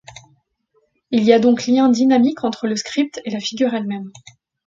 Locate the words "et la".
3.23-3.39